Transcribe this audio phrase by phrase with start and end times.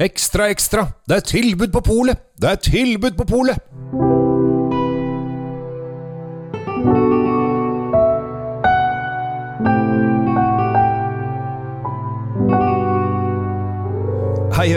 [0.00, 0.86] Ekstra, ekstra!
[1.04, 2.16] Det er tilbud på polet!
[2.40, 3.58] Det er tilbud på polet!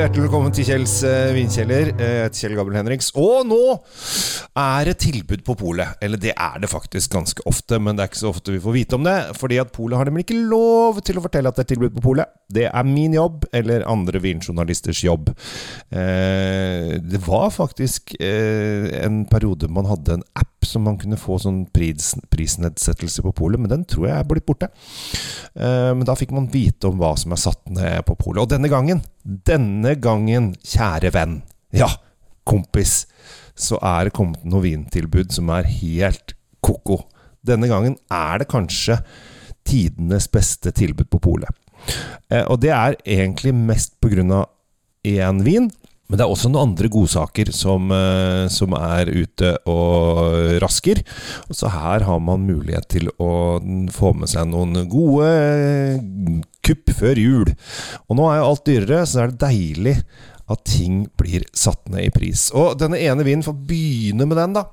[0.03, 1.93] Hjertelig velkommen til Kjells uh, vinkjeller.
[1.93, 3.13] Eh, Jeg heter Kjell Gabriel Henriks.
[3.15, 3.59] Og nå
[4.59, 5.95] er det tilbud på polet.
[6.03, 8.75] Eller det er det faktisk ganske ofte, men det er ikke så ofte vi får
[8.75, 9.15] vite om det.
[9.39, 12.03] Fordi at polet har nemlig ikke lov til å fortelle at det er tilbud på
[12.09, 12.35] polet.
[12.53, 15.31] Det er min jobb, eller andre vinjournalisters jobb.
[15.87, 21.39] Eh, det var faktisk eh, en periode man hadde en app som man kunne få
[21.41, 24.69] sånn pris, prisnedsettelse på polet, men den tror jeg er blitt borte.
[25.55, 28.43] Eh, men da fikk man vite om hva som er satt ned på polet.
[28.43, 31.41] Og denne gangen, denne gangen, kjære venn,
[31.73, 31.89] ja,
[32.47, 33.05] kompis,
[33.55, 37.03] så er det kommet noe vintilbud som er helt ko-ko.
[37.43, 38.99] Denne gangen er det kanskje
[39.67, 41.51] tidenes beste tilbud på polet.
[42.31, 44.49] Eh, og det er egentlig mest av
[45.03, 45.71] én vin.
[46.09, 50.99] Men det er også noen andre godsaker som, eh, som er ute og rasker.
[51.49, 57.19] Og så her har man mulighet til å få med seg noen gode kupp før
[57.19, 57.55] jul.
[58.07, 59.97] Og nå er jo alt dyrere, så er det deilig
[60.51, 62.49] at ting blir satt ned i pris.
[62.55, 64.67] Og denne ene vinen, får begynne med den, da.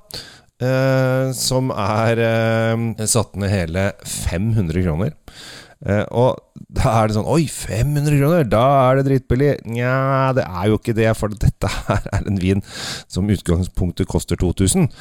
[0.61, 5.15] Eh, som er eh, satt ned hele 500 kroner.
[5.81, 6.37] Eh, og
[6.69, 8.45] da er det sånn Oi, 500 kroner!
[8.45, 9.55] Da er det dritbillig.
[9.73, 12.61] Nja, det er jo ikke det, for dette her er en vin
[13.09, 14.91] som utgangspunktet koster 2000.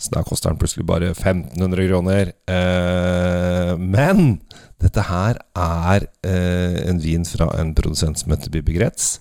[0.00, 2.32] Så da koster den plutselig bare 1500 kroner.
[2.48, 4.40] Eh, men
[4.80, 9.18] dette her er eh, en vin fra en produsent som heter Bibi Gretz,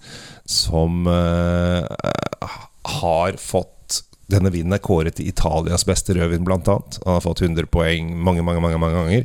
[0.47, 1.83] som eh,
[2.99, 3.75] har fått
[4.30, 6.99] denne vinen er kåret til Italias beste rødvin, annet.
[7.02, 9.23] Han har fått 100 poeng mange, mange, mange, mange ganger.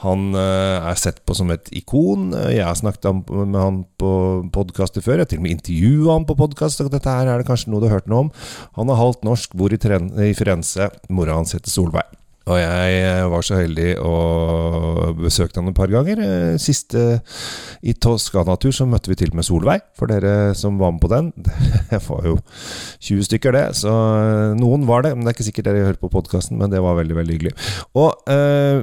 [0.00, 2.30] Han uh, er sett på som et ikon.
[2.48, 4.12] Jeg har snakket med han på
[4.54, 5.18] podkaster før.
[5.18, 6.80] Jeg har til og med intervjua han på podkast.
[6.88, 8.32] Dette her er det kanskje noe du har hørt noe om.
[8.80, 10.88] Han er halvt norsk, bor i Firenze.
[11.12, 12.19] Mora hans heter Solveig.
[12.50, 14.14] Og jeg var så heldig å
[15.20, 16.22] besøke han et par ganger.
[16.60, 17.20] Siste
[17.86, 21.30] i Toskana-tur så møtte vi til med Solveig, for dere som var med på den.
[21.90, 22.36] Det var jo
[23.06, 23.64] 20 stykker, det.
[23.80, 23.92] Så
[24.58, 25.14] noen var det.
[25.14, 27.54] Men det er ikke sikkert dere hører på podkasten, men det var veldig, veldig hyggelig.
[27.98, 28.82] Og eh,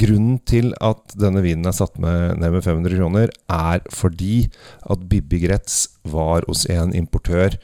[0.00, 4.48] grunnen til at denne vinen er satt med, ned med 500 kroner, er fordi
[4.88, 7.58] at Bibi Gretz var hos en importør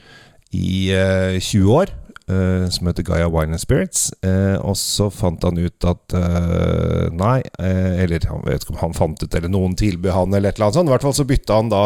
[0.54, 1.94] i eh, 20 år.
[2.24, 4.06] Uh, som heter Gaia Wine and Spirits.
[4.24, 8.96] Uh, og så fant han ut at uh, Nei, eller han vet ikke om han
[8.96, 10.88] fant ut, eller noen tilbød han, eller et eller annet sånt.
[10.88, 11.84] I hvert fall så bytta han da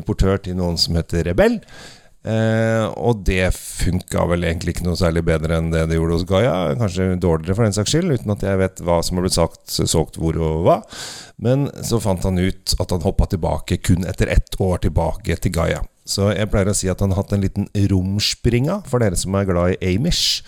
[0.00, 1.60] importør til noen som heter Rebell.
[2.98, 6.56] Og det funka vel egentlig ikke noe særlig bedre enn det det gjorde hos Gaia.
[6.80, 9.62] Kanskje dårligere for den saks skyld, uten at jeg vet hva som har blitt sagt,
[9.70, 10.80] solgt hvor og hva.
[11.40, 15.54] Men så fant han ut at han hoppa tilbake kun etter ett år tilbake til
[15.54, 15.84] Gaia.
[16.08, 19.34] Så jeg pleier å si at han har hatt en liten romspringa, for dere som
[19.36, 20.40] er glad i Amish.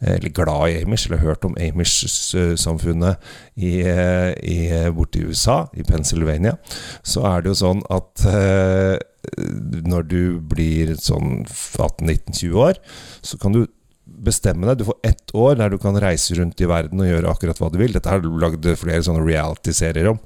[0.00, 3.20] Eller glad i Amish, eller hørt om Amish-samfunnet
[3.60, 4.58] i, i,
[5.20, 6.56] USA, i Pennsylvania.
[7.04, 8.96] Så er det jo sånn at eh,
[9.92, 10.22] når du
[10.52, 12.80] blir sånn 18-19-20 år,
[13.22, 13.66] så kan du
[14.24, 14.80] bestemme deg.
[14.80, 17.70] Du får ett år der du kan reise rundt i verden og gjøre akkurat hva
[17.72, 17.94] du vil.
[17.94, 20.20] Dette har du lagd flere sånne reality-serier om.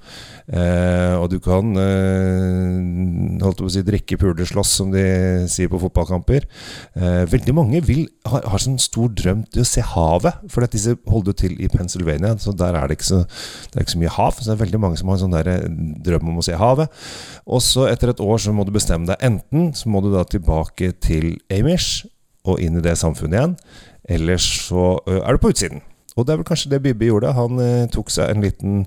[0.47, 5.05] Eh, og du kan eh, holdt på å si drikke, pule, slåss, som de
[5.51, 6.47] sier på fotballkamper.
[6.95, 10.97] Eh, veldig mange vil, har, har sånn stor drøm til å se havet, for disse
[11.11, 12.35] holder til i Pennsylvania.
[12.43, 13.23] Så der er det ikke så,
[13.71, 14.37] det er ikke så mye hav.
[14.39, 15.71] Så det er veldig mange som har en sånn der eh,
[16.07, 17.07] drøm om å se havet.
[17.47, 19.23] Og så etter et år så må du bestemme deg.
[19.27, 22.05] Enten så må du da tilbake til Amish
[22.47, 23.55] og inn i det samfunnet igjen.
[24.17, 25.83] Ellers så er du på utsiden.
[26.17, 27.35] Og det er vel kanskje det Bibbe gjorde.
[27.37, 27.61] Han
[27.93, 28.85] tok seg en liten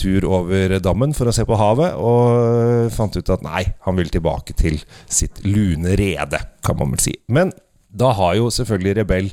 [0.00, 4.08] tur over dammen for å se på havet, og fant ut at nei, han vil
[4.14, 7.18] tilbake til sitt lune rede, kan man vel si.
[7.28, 7.52] Men
[7.92, 9.28] da har jo selvfølgelig Rebell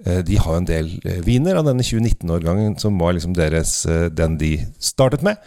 [0.00, 0.92] de har en del
[1.24, 3.82] viner av denne 2019-årgangen, som var liksom deres,
[4.16, 5.40] den de startet med.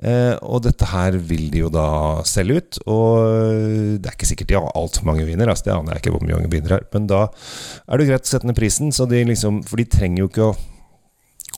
[0.00, 1.86] Eh, og dette her vil de jo da
[2.28, 2.80] selge ut.
[2.90, 6.14] Og det er ikke sikkert de har altfor mange viner, altså det aner jeg ikke
[6.16, 6.86] hvor mange viner her.
[6.94, 10.30] Men da er det greit å sette ned prisen, de liksom, for de trenger jo
[10.30, 10.56] ikke å,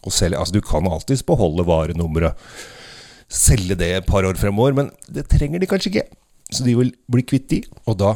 [0.04, 2.38] å selge Altså, du kan alltids beholde varenummeret,
[3.34, 6.06] selge det et par år fremover, men det trenger de kanskje ikke.
[6.52, 8.14] Så de vil bli kvitt de, og da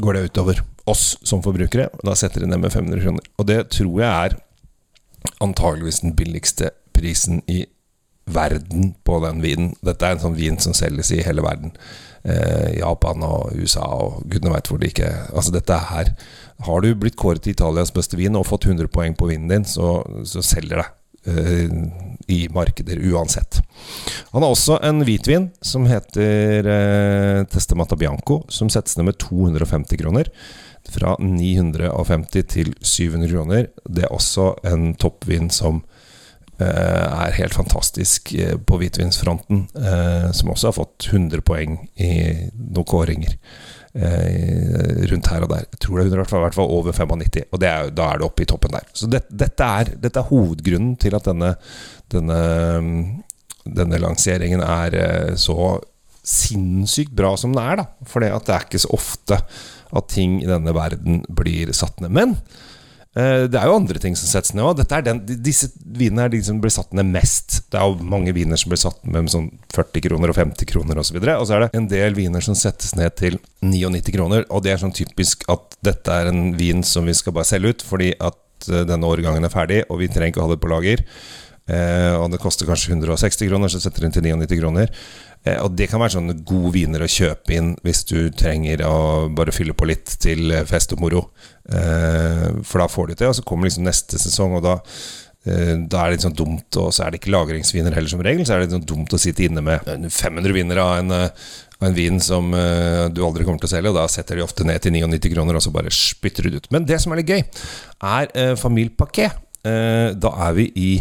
[0.00, 1.88] går det utover oss som forbrukere.
[1.98, 3.26] Og da setter de ned med 500 kroner.
[3.40, 4.36] Og det tror jeg er
[5.44, 7.64] antageligvis den billigste prisen i
[8.34, 9.74] verden på den vinen.
[9.84, 11.74] Dette er en sånn vin som selges i hele verden.
[12.22, 16.10] Eh, Japan og USA og gudene veit hvor det ikke Altså, dette her
[16.66, 19.64] Har du blitt kåret til Italias beste vin og fått 100 poeng på vinen din,
[19.64, 20.88] så, så selger det.
[21.26, 21.70] eh,
[22.26, 23.60] i markeder uansett.
[24.30, 30.00] Han har også en hvitvin som heter eh, Testamata Bianco, som settes ned med 250
[30.00, 30.30] kroner.
[30.90, 33.66] Fra 950 til 700 kroner.
[33.84, 35.82] Det er også en toppvin som
[36.66, 39.66] er helt fantastisk eh, på hvitvinsfronten.
[39.74, 42.12] Eh, som også har fått 100 poeng i
[42.54, 43.36] noen kåringer
[43.94, 45.66] eh, rundt her og der.
[45.66, 48.44] Jeg tror det er i hvert fall over 95, og er, da er det oppe
[48.44, 48.88] i toppen der.
[48.92, 51.54] Så det, dette, er, dette, er, hovedgrunnen til at denne,
[52.12, 52.40] denne,
[53.64, 55.76] denne lanseringen er eh, så
[56.20, 57.86] sinnssykt bra som den er.
[58.08, 59.40] For det er ikke så ofte
[59.90, 62.12] at ting i denne verden blir satt ned.
[62.14, 62.79] Men Eh,
[63.10, 64.84] det er jo andre ting som settes ned òg.
[65.42, 67.56] Disse vinene er de som blir satt ned mest.
[67.72, 70.70] Det er jo mange viner som blir satt ned med sånn 40 kroner og 50
[70.70, 71.18] kroner osv.
[71.18, 74.46] Og, så og så er det en del viner som settes ned til 99 kroner.
[74.54, 77.74] Og det er sånn typisk at dette er en vin som vi skal bare selge
[77.74, 80.62] ut fordi at eh, denne årgangen er ferdig, og vi trenger ikke å ha det
[80.62, 81.02] på lager.
[81.70, 84.94] Eh, og det koster kanskje 160 kroner, så setter den til 99 kroner.
[85.46, 89.30] Eh, og det kan være sånne gode viner å kjøpe inn hvis du trenger å
[89.36, 91.24] bare fylle på litt til fest og moro.
[91.64, 94.76] Eh, for da får du til, og så kommer liksom neste sesong, og da,
[95.46, 98.20] eh, da er det litt sånn dumt Og så er det ikke lagringsviner heller, som
[98.24, 98.44] regel.
[98.44, 101.96] Så er det sånn dumt å sitte inne med 500 viner av en, av en
[101.96, 104.92] vin som du aldri kommer til å selge, og da setter de ofte ned til
[104.92, 106.68] 99 kroner, og så bare spytter du ut.
[106.70, 107.42] Men det som er litt gøy,
[108.04, 109.32] er Familie Paquet.
[109.64, 110.92] da er vi i,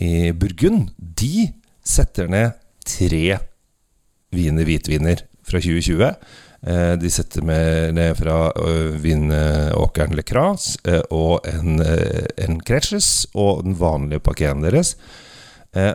[0.00, 0.90] i Burgund.
[0.96, 1.50] De
[1.84, 3.51] setter ned tre
[4.32, 6.14] viner, hvitviner fra 2020.
[6.66, 8.52] Eh, de setter med ned fra
[9.02, 14.96] vinåkeren Le Cras eh, og en, eh, en Creches og den vanlige pakken deres.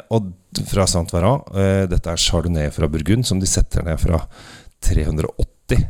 [0.09, 0.31] Og
[0.65, 1.43] fra Saint Varan,
[1.85, 4.23] dette er chardonnay fra Burgund, som de setter ned fra
[4.81, 5.83] 380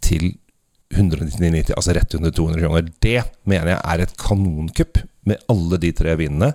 [0.00, 0.24] til
[0.94, 2.88] 199, altså rett under 200 kroner.
[3.04, 6.54] Det mener jeg er et kanonkupp med alle de tre vinene.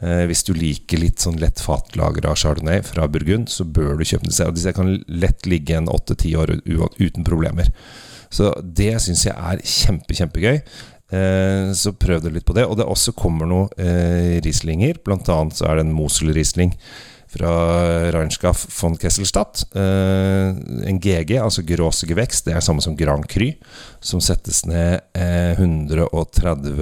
[0.00, 4.30] Eh, hvis du liker litt sånn lett fatlagra chardonnay fra Burgund, så bør du kjøpe
[4.30, 4.46] disse.
[4.48, 7.68] Og disse kan lett ligge en åtte-ti år uten problemer.
[8.32, 10.62] Så det syns jeg er kjempe, kjempegøy.
[11.10, 12.64] Eh, så prøv deg litt på det.
[12.64, 15.02] Og det også kommer noen eh, Rieslinger.
[15.04, 16.72] Blant annet så er det en Mosel-Riesling
[17.30, 17.50] fra
[18.14, 19.64] Reinskaff von Kesselstadt.
[19.76, 20.50] Eh,
[20.90, 23.50] en GG, altså gråse vekst, det er samme som Grand Cru,
[24.02, 26.72] som settes ned eh, 130,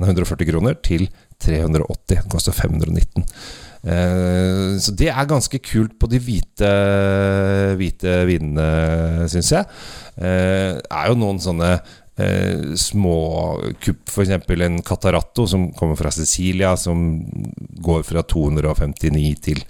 [0.00, 1.08] 140 kroner til
[1.44, 2.16] 380.
[2.16, 3.26] Den koster 519.
[3.80, 6.74] Eh, så det er ganske kult på de hvite,
[7.80, 9.68] hvite vinene, syns jeg.
[10.20, 11.74] Det er jo noen sånne
[12.20, 13.16] eh, små
[13.82, 14.32] kupp, f.eks.
[14.48, 17.22] en Cataratto som kommer fra Sicilia, som
[17.80, 19.62] går fra 259 til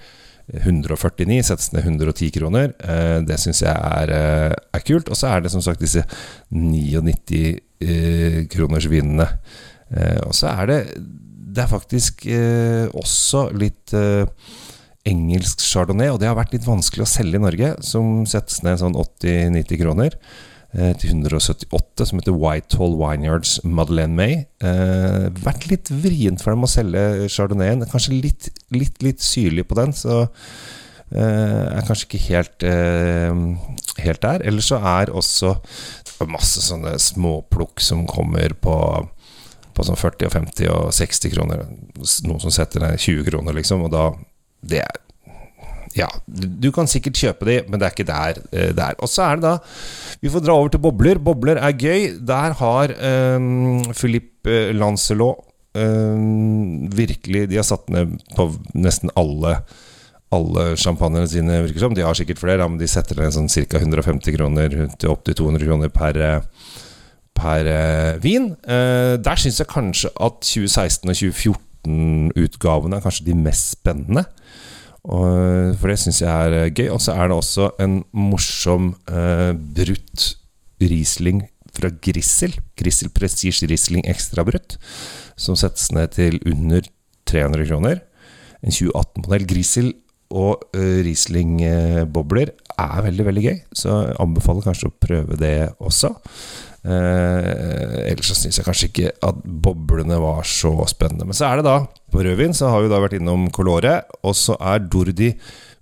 [0.59, 2.73] 149, settes ned 110 kroner.
[2.81, 5.11] Eh, det syns jeg er, eh, er, kult.
[5.11, 6.05] Og så er det som sagt disse
[6.51, 9.29] 99 eh, kroners vinene.
[10.27, 10.81] Og så er det
[11.51, 12.21] det er faktisk
[12.95, 13.91] også litt
[15.03, 18.79] engelsk chardonnay, og det har vært litt vanskelig å selge i Norge, som settes ned
[18.79, 20.15] sånn 80-90 kroner
[20.71, 24.37] til 178, som heter Whitehall Wineyards Madeleine May.
[24.63, 27.83] Eh, vært litt vrient for dem å selge chardonnayen.
[27.91, 33.35] Kanskje litt, litt, litt syrlig på den, så eh, er kanskje ikke helt, eh,
[34.07, 34.47] helt der.
[34.47, 35.57] Ellers så er også
[36.31, 38.77] masse sånne småplukk som kommer på
[39.81, 41.63] på sånn 40 og 50 og 60 kroner.
[42.27, 43.87] Noen som setter ned 20 kroner, liksom.
[43.87, 44.11] Og da
[44.61, 44.99] Det er
[45.99, 48.97] Ja, du kan sikkert kjøpe de, men det er ikke der eh, det er.
[49.03, 49.57] Og så er det da
[50.23, 51.19] Vi får dra over til bobler.
[51.19, 52.11] Bobler er gøy.
[52.27, 52.95] Der har
[53.37, 59.59] um, Philippe Lancelot um, virkelig De har satt ned på nesten alle
[60.31, 61.95] alle champagnene sine, virker som.
[61.95, 63.81] De har sikkert flere, men de setter ned sånn ca.
[63.81, 66.21] 150 kroner til opptil 200 kroner per,
[67.35, 68.53] per eh, vin.
[68.63, 74.23] Eh, der syns jeg kanskje at 2016- og 2014-utgavene er kanskje de mest spennende.
[75.09, 76.89] Og, for det syns jeg er eh, gøy.
[76.93, 80.27] Og så er det også en morsom eh, brutt
[80.81, 81.45] Riesling
[81.77, 82.57] fra Grissel.
[82.79, 84.77] Grissel Prestige Riesling Extra Brutt.
[85.41, 86.85] Som settes ned til under
[87.31, 88.05] 300 kroner.
[88.61, 89.49] En 2018-modell.
[89.49, 89.93] Grissel
[90.31, 93.61] og eh, Riesling-bobler er veldig, veldig gøy.
[93.77, 96.13] Så jeg anbefaler kanskje å prøve det også.
[96.81, 101.27] Eh, ellers så syns jeg kanskje ikke at boblene var så spennende.
[101.29, 104.35] Men så er det da På rødvin så har vi da vært innom Colore, og
[104.35, 105.35] så er Dordi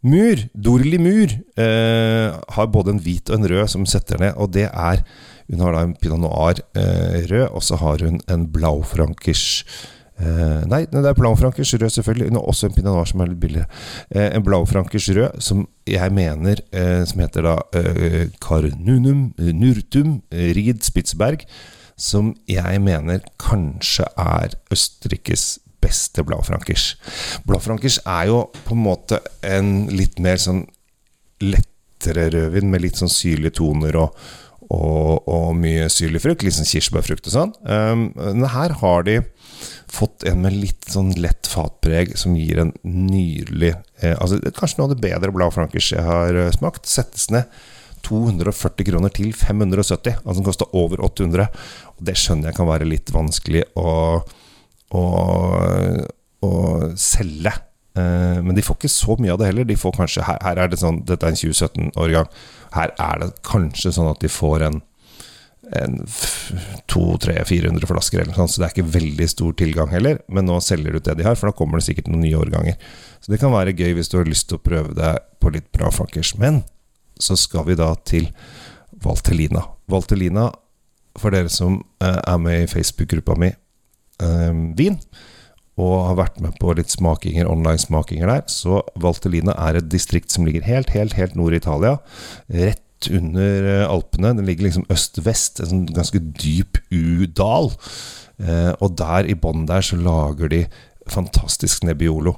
[0.02, 4.52] Mur, Dorli Mur, eh, har både en hvit og en rød som setter ned, og
[4.54, 5.04] det er
[5.48, 9.64] Hun har da en pinot noir eh, rød, og så har hun en blaufrankers
[10.18, 12.32] Uh, nei, det er Blaufrankers rød, selvfølgelig.
[12.34, 13.68] Nå også en pinot noir som er litt billigere.
[14.14, 17.54] Uh, en Blaufrankers rød som jeg mener uh, Som heter da
[18.42, 21.46] Carnunum Nurtum Ried Spitzberg.
[21.98, 26.96] Som jeg mener kanskje er Østerrikes beste Blaufrankers.
[27.46, 30.64] Blaufrankers er jo på en måte en litt mer sånn
[31.42, 34.16] lettere rødvin med litt sånn syrlige toner og,
[34.74, 36.44] og, og mye syrlig frukt.
[36.46, 37.54] Litt sånn kirsebærfrukt og sånn.
[37.62, 39.20] Um, men her har de
[39.92, 44.88] fått en med litt sånn lett fatpreg som gir en nydelig eh, altså Kanskje noe
[44.88, 46.88] av det bedre bladfrankers jeg har uh, smakt.
[46.88, 47.48] Settes ned
[48.06, 50.20] 240 kroner til 570.
[50.22, 51.48] Altså den kosta over 800.
[51.96, 53.88] Og det skjønner jeg kan være litt vanskelig å,
[54.94, 55.04] å,
[56.46, 56.52] å
[57.00, 57.54] selge.
[57.98, 59.68] Eh, men de får ikke så mye av det heller.
[59.68, 62.30] De får kanskje, her, her er det sånn, Dette er en 2017-årgang.
[62.76, 64.80] Her er det kanskje sånn at de får en
[65.68, 70.20] 200-400 flasker, eller sånt, så det er ikke veldig stor tilgang heller.
[70.32, 72.38] Men nå selger du ut det de har, for da kommer det sikkert noen nye
[72.38, 72.78] årganger.
[73.20, 75.68] Så det kan være gøy hvis du har lyst til å prøve deg på litt
[75.74, 76.34] bra fuckers.
[76.40, 76.62] Men
[77.20, 78.30] så skal vi da til
[79.04, 79.62] Valtelina.
[79.90, 80.50] Valtelina,
[81.18, 84.98] for dere som eh, er med i Facebook-gruppa mi eh, Vin,
[85.78, 90.46] og har vært med på litt smakinger, online-smakinger der, så Valtelina er et distrikt som
[90.46, 92.00] ligger helt, helt, helt nord i Italia.
[92.50, 94.34] Rett under eh, Alpene.
[94.34, 97.74] Den ligger liksom øst-vest, en sånn ganske dyp U-dal.
[98.78, 100.60] og der i bånn der så lager de
[101.10, 102.36] fantastisk Nebbiolo.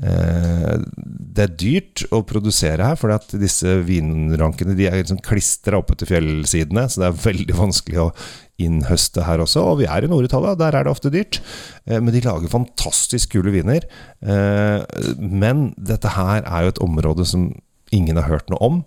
[0.00, 5.92] Eh, det er dyrt å produsere her, for disse vinrankene de er liksom klistra opp
[5.94, 6.86] etter fjellsidene.
[6.88, 8.12] Så det er veldig vanskelig å
[8.60, 9.64] innhøste her også.
[9.72, 11.40] Og vi er i Nord-Italia, der er det ofte dyrt.
[11.86, 13.86] Eh, men de lager fantastisk kule viner.
[14.24, 14.78] Eh,
[15.20, 17.50] men dette her er jo et område som
[17.94, 18.82] ingen har hørt noe om.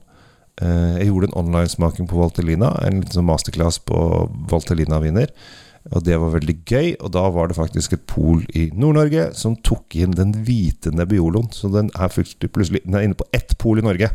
[0.61, 3.97] Jeg gjorde en online-smaking på Valtellina, en liten sånn masterclass på
[4.51, 5.31] Valtellina-viner.
[5.91, 6.91] Og det var veldig gøy.
[7.03, 11.49] Og da var det faktisk et pol i Nord-Norge som tok inn den hvite nebbioloen.
[11.51, 14.09] Så den er plutselig den er inne på ett pol i Norge.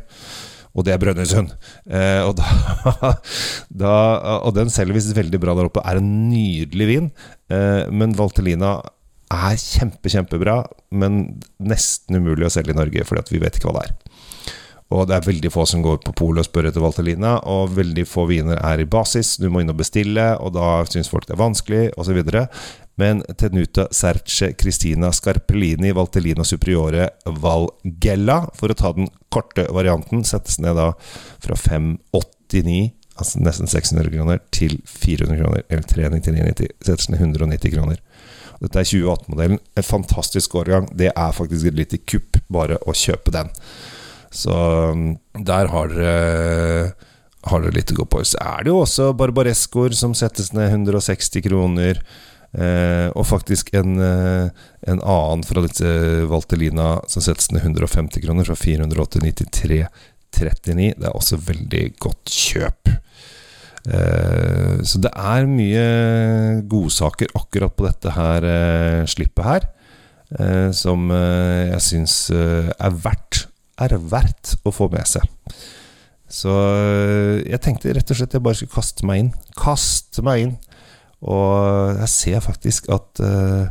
[0.79, 1.53] Og det er Brønnøysund.
[1.91, 3.13] Eh, og, da,
[3.83, 3.95] da,
[4.39, 5.85] og den selger visst veldig bra der oppe.
[5.85, 7.11] Er en nydelig vin.
[7.53, 8.79] Eh, men Valtelina
[9.29, 10.63] er kjempe, kjempebra,
[10.97, 14.08] men nesten umulig å selge i Norge, fordi vi vet ikke hva det er.
[14.89, 18.07] Og det er veldig få som går på polet og spør etter Valtellina, og veldig
[18.09, 19.35] få viner er i basis.
[19.37, 22.23] Du må inn og bestille, og da syns folk det er vanskelig, osv.
[22.99, 30.57] Men Tenuta Serce Cristina Scarpellini Valtellina Superiore Valgella, for å ta den korte varianten, settes
[30.65, 30.95] ned da
[31.45, 36.75] fra 589 altså nesten 600 kroner, til 400 kroner, eller 399,90.
[36.87, 38.01] Settes ned 190 kroner.
[38.63, 39.61] Dette er 2018-modellen.
[39.79, 40.89] En fantastisk årgang.
[40.99, 43.51] Det er faktisk et lite kupp bare å kjøpe den.
[44.35, 44.55] Så
[44.93, 46.95] um, der har dere
[47.49, 48.23] har dere litt å gå på.
[48.27, 52.03] Så er det jo også barbarescoer som settes ned 160 kroner.
[52.57, 54.49] Eh, og faktisk en, eh,
[54.89, 55.89] en, annen fra dette
[56.31, 60.95] Valtelina som settes ned 150 kroner, fra 489 til 339.
[60.97, 62.95] Det er også veldig godt kjøp.
[63.89, 65.85] Eh, så det er mye
[66.69, 69.69] godsaker akkurat på dette her eh, slippet her,
[70.41, 73.48] eh, som eh, jeg syns er verdt
[73.85, 75.27] er verdt å få med seg.
[76.29, 79.31] Så eh, jeg tenkte rett og slett jeg bare skulle kaste meg inn.
[79.59, 80.57] Kaste meg inn!
[81.19, 83.67] Og jeg ser faktisk at, uh,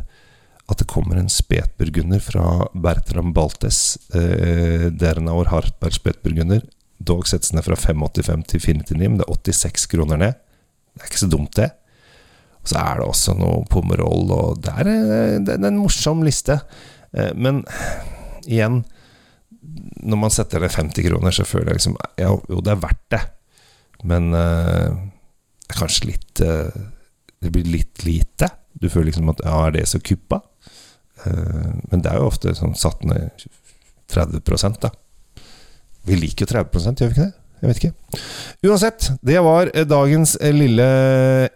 [0.68, 3.96] at det kommer en spetburgunder fra Bertram Baltes.
[4.12, 6.66] Uh, Dernauer Hartberg spetburgunder.
[7.00, 10.36] Dog settes ned fra 585 til 499, men det er 86 kroner ned.
[10.92, 11.70] Det er ikke så dumt, det.
[12.60, 14.92] Og så er det også noe Pomerol, og det er,
[15.40, 16.58] det er en morsom liste.
[17.16, 17.64] Uh, men
[18.44, 18.82] igjen
[20.02, 23.04] når man setter ned 50 kroner, så føler jeg liksom ja, Jo, det er verdt
[23.14, 23.22] det,
[24.08, 24.94] men uh,
[25.74, 26.70] kanskje litt uh,
[27.38, 28.50] Det blir litt lite.
[28.78, 30.40] Du føler liksom at ja, er det så kuppa?
[31.24, 33.46] Uh, men det er jo ofte sånn satt ned
[34.08, 34.92] 30 da.
[36.08, 37.34] Vi liker jo 30 gjør vi ikke det?
[37.58, 38.18] Jeg vet ikke.
[38.70, 40.84] Uansett, det var dagens lille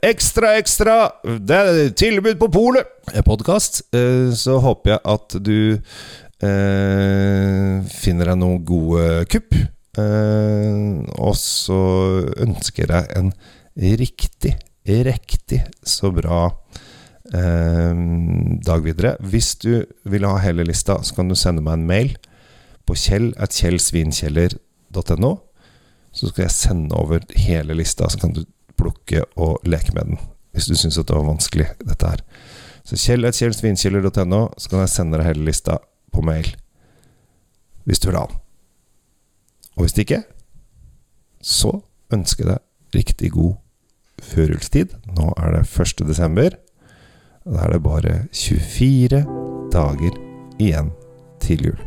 [0.02, 2.88] ekstra, ekstra Det er tilbud på polet!
[3.22, 3.84] Podkast.
[4.34, 5.56] Så håper jeg at du
[6.42, 9.54] finner deg noen gode kupp.
[9.92, 11.76] Eh, og så
[12.40, 13.28] ønsker jeg en
[13.76, 14.56] riktig,
[14.88, 16.46] riktig så bra
[17.34, 17.92] eh,
[18.64, 19.16] dag videre.
[19.20, 22.10] Hvis du vil ha hele lista, så kan du sende meg en mail
[22.88, 25.32] på kjell.kjellsvinkjeller.no.
[26.12, 28.44] Så skal jeg sende over hele lista, så kan du
[28.76, 30.18] plukke og leke med den.
[30.52, 32.20] Hvis du syns det var vanskelig, dette her.
[32.84, 35.74] Så kjell.kjellsvinkjeller.no, så kan jeg sende deg hele lista
[36.12, 36.48] på mail.
[37.84, 38.38] Hvis du vil ha den.
[39.76, 40.22] Og hvis ikke,
[41.42, 41.72] så
[42.12, 43.54] ønsker jeg deg riktig god
[44.22, 44.94] førjulstid.
[45.16, 46.04] Nå er det 1.
[46.06, 46.54] desember.
[47.44, 49.24] Da er det bare 24
[49.72, 50.18] dager
[50.62, 50.92] igjen
[51.42, 51.80] til jul.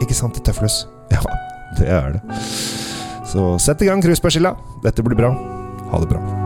[0.00, 0.86] Ikke sant, Tøflus?
[1.10, 1.18] Ja,
[1.74, 2.38] det er det.
[3.26, 4.54] Så sett i gang cruisebærskilla.
[4.86, 5.34] Dette blir bra.
[5.90, 6.39] Ha det bra.